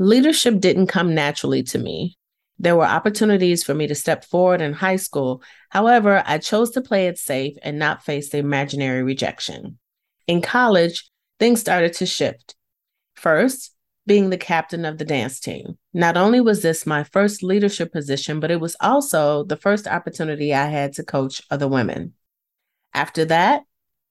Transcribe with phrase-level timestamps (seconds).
[0.00, 2.16] Leadership didn't come naturally to me.
[2.58, 5.42] There were opportunities for me to step forward in high school.
[5.68, 9.78] However, I chose to play it safe and not face the imaginary rejection.
[10.26, 12.54] In college, things started to shift.
[13.14, 13.74] First,
[14.06, 15.76] being the captain of the dance team.
[15.92, 20.54] Not only was this my first leadership position, but it was also the first opportunity
[20.54, 22.14] I had to coach other women.
[22.94, 23.64] After that,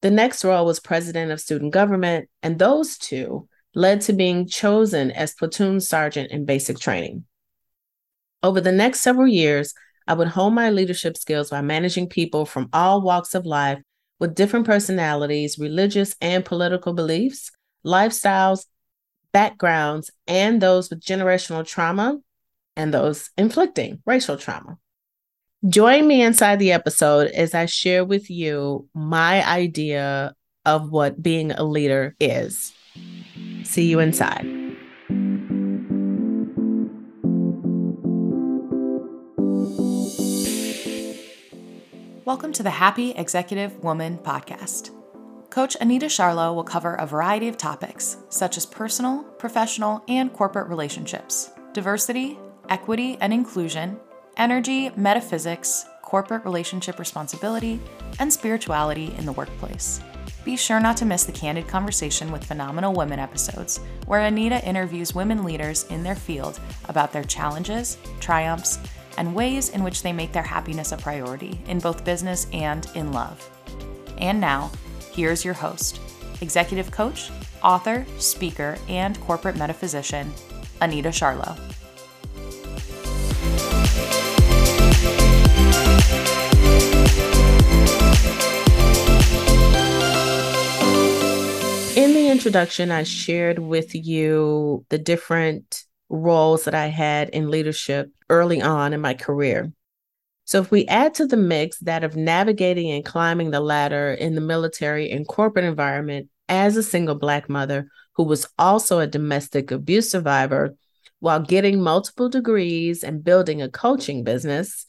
[0.00, 5.10] the next role was president of student government, and those two led to being chosen
[5.10, 7.24] as platoon sergeant in basic training.
[8.42, 9.74] Over the next several years,
[10.06, 13.80] I would hone my leadership skills by managing people from all walks of life
[14.20, 17.50] with different personalities, religious and political beliefs,
[17.84, 18.66] lifestyles,
[19.32, 22.18] backgrounds, and those with generational trauma
[22.76, 24.78] and those inflicting racial trauma.
[25.66, 30.34] Join me inside the episode as I share with you my idea
[30.66, 32.72] of what being a leader is.
[33.74, 34.44] See you inside.
[42.24, 44.90] Welcome to the Happy Executive Woman podcast.
[45.50, 50.68] Coach Anita Charlo will cover a variety of topics, such as personal, professional, and corporate
[50.68, 52.38] relationships, diversity,
[52.68, 53.98] equity and inclusion,
[54.36, 57.80] energy, metaphysics, corporate relationship responsibility,
[58.20, 60.00] and spirituality in the workplace.
[60.44, 65.14] Be sure not to miss the Candid Conversation with Phenomenal Women episodes, where Anita interviews
[65.14, 66.60] women leaders in their field
[66.90, 68.78] about their challenges, triumphs,
[69.16, 73.10] and ways in which they make their happiness a priority in both business and in
[73.10, 73.48] love.
[74.18, 74.70] And now,
[75.12, 75.98] here's your host,
[76.42, 77.30] executive coach,
[77.62, 80.30] author, speaker, and corporate metaphysician,
[80.82, 81.58] Anita Charlo.
[92.44, 98.92] Introduction, I shared with you the different roles that I had in leadership early on
[98.92, 99.72] in my career.
[100.44, 104.34] So, if we add to the mix that of navigating and climbing the ladder in
[104.34, 109.70] the military and corporate environment as a single Black mother who was also a domestic
[109.70, 110.76] abuse survivor
[111.20, 114.84] while getting multiple degrees and building a coaching business,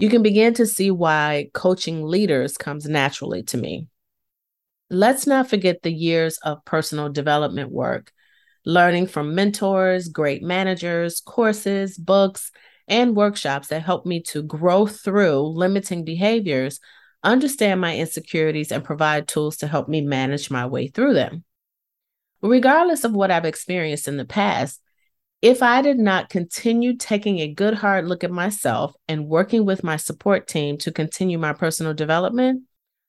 [0.00, 3.86] you can begin to see why coaching leaders comes naturally to me.
[4.90, 8.12] Let's not forget the years of personal development work
[8.64, 12.50] learning from mentors, great managers, courses, books,
[12.86, 16.78] and workshops that help me to grow through limiting behaviors,
[17.22, 21.44] understand my insecurities, and provide tools to help me manage my way through them.
[22.42, 24.80] Regardless of what I've experienced in the past,
[25.40, 29.84] if I did not continue taking a good hard look at myself and working with
[29.84, 32.64] my support team to continue my personal development,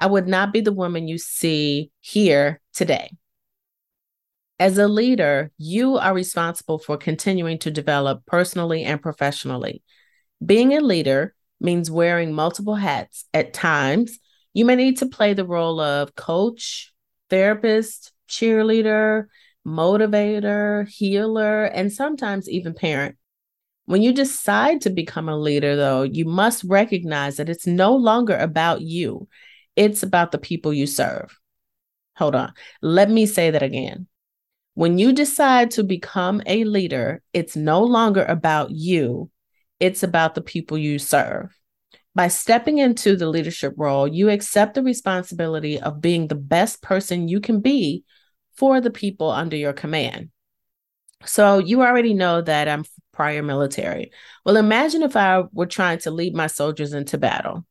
[0.00, 3.10] I would not be the woman you see here today.
[4.58, 9.82] As a leader, you are responsible for continuing to develop personally and professionally.
[10.44, 13.26] Being a leader means wearing multiple hats.
[13.34, 14.18] At times,
[14.54, 16.94] you may need to play the role of coach,
[17.28, 19.26] therapist, cheerleader,
[19.66, 23.16] motivator, healer, and sometimes even parent.
[23.84, 28.36] When you decide to become a leader, though, you must recognize that it's no longer
[28.36, 29.28] about you,
[29.76, 31.38] it's about the people you serve.
[32.16, 32.52] Hold on.
[32.82, 34.06] Let me say that again.
[34.74, 39.30] When you decide to become a leader, it's no longer about you,
[39.78, 41.56] it's about the people you serve.
[42.14, 47.28] By stepping into the leadership role, you accept the responsibility of being the best person
[47.28, 48.04] you can be
[48.56, 50.30] for the people under your command.
[51.24, 54.10] So, you already know that I'm prior military.
[54.44, 57.66] Well, imagine if I were trying to lead my soldiers into battle.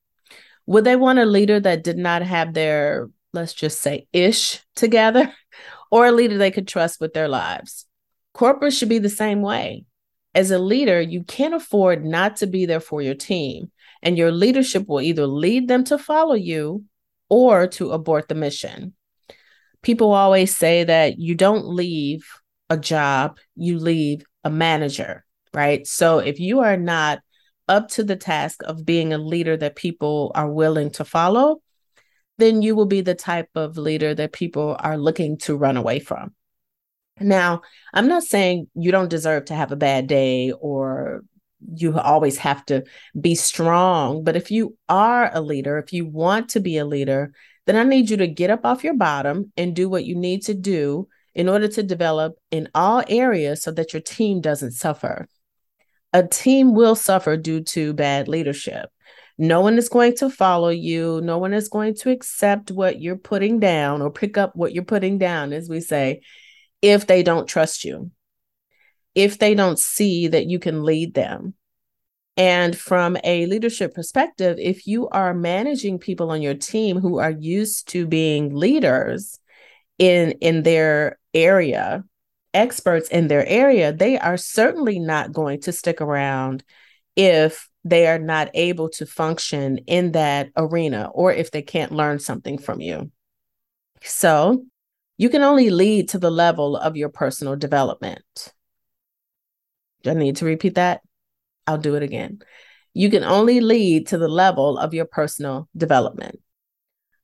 [0.70, 5.34] Would they want a leader that did not have their, let's just say, ish together?
[5.92, 7.88] or a leader they could trust with their lives.
[8.36, 9.86] Corporate should be the same way.
[10.36, 13.72] As a leader, you can't afford not to be there for your team,
[14.04, 16.84] and your leadership will either lead them to follow you
[17.30, 18.94] or to abort the mission.
[19.82, 22.28] People always say that you don't leave
[22.70, 25.88] a job, you leave a manager, right?
[25.88, 27.22] So if you are not
[27.70, 31.62] up to the task of being a leader that people are willing to follow,
[32.38, 36.00] then you will be the type of leader that people are looking to run away
[36.00, 36.34] from.
[37.20, 37.62] Now,
[37.94, 41.22] I'm not saying you don't deserve to have a bad day or
[41.74, 42.84] you always have to
[43.20, 47.34] be strong, but if you are a leader, if you want to be a leader,
[47.66, 50.44] then I need you to get up off your bottom and do what you need
[50.44, 55.28] to do in order to develop in all areas so that your team doesn't suffer.
[56.14, 58.90] A team will suffer due to bad leadership.
[59.38, 61.22] No one is going to follow you.
[61.22, 64.84] No one is going to accept what you're putting down or pick up what you're
[64.84, 66.22] putting down, as we say,
[66.82, 68.12] if they don't trust you.
[69.16, 71.54] if they don't see that you can lead them.
[72.38, 77.32] And from a leadership perspective, if you are managing people on your team who are
[77.32, 79.40] used to being leaders
[79.98, 82.04] in in their area,
[82.54, 86.64] experts in their area, they are certainly not going to stick around
[87.16, 92.20] if they are not able to function in that arena or if they can't learn
[92.20, 93.12] something from you.
[94.02, 94.66] So,
[95.18, 98.54] you can only lead to the level of your personal development.
[100.04, 101.02] Do I need to repeat that?
[101.68, 102.40] I'll do it again.
[102.94, 106.40] You can only lead to the level of your personal development.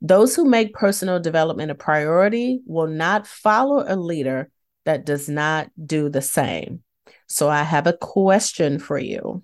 [0.02, 4.50] Those who make personal development a priority will not follow a leader
[4.86, 6.84] that does not do the same.
[7.28, 9.44] So I have a question for you.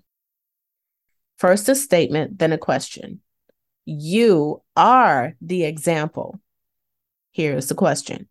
[1.38, 3.20] First, a statement, then a question.
[3.84, 6.40] You are the example.
[7.32, 8.28] Here's the question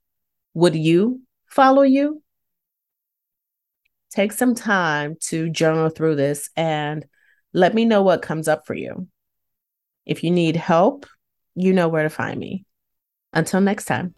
[0.54, 2.22] Would you follow you?
[4.12, 7.06] take some time to journal through this and
[7.54, 9.08] let me know what comes up for you.
[10.06, 11.06] If you need help,
[11.56, 12.66] you know where to find me.
[13.34, 14.14] Until next time.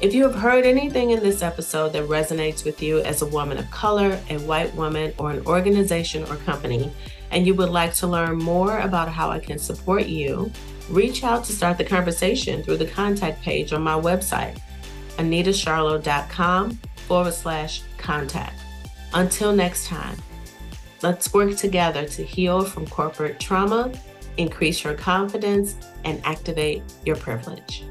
[0.00, 3.58] If you have heard anything in this episode that resonates with you as a woman
[3.58, 6.92] of color, a white woman, or an organization or company,
[7.32, 10.52] and you would like to learn more about how I can support you,
[10.88, 14.60] reach out to start the conversation through the contact page on my website,
[15.16, 16.78] anitasharlow.com
[17.08, 18.60] forward slash contact.
[19.14, 20.16] Until next time,
[21.02, 23.90] let's work together to heal from corporate trauma,
[24.36, 25.74] increase your confidence,
[26.04, 27.82] and activate your privilege.